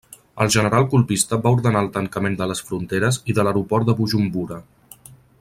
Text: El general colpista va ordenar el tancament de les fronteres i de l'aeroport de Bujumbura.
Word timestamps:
El 0.43 0.47
general 0.53 0.85
colpista 0.93 1.39
va 1.43 1.51
ordenar 1.57 1.83
el 1.87 1.91
tancament 1.99 2.39
de 2.41 2.47
les 2.53 2.63
fronteres 2.71 3.21
i 3.33 3.37
de 3.41 3.45
l'aeroport 3.49 3.91
de 3.91 3.97
Bujumbura. 4.01 4.59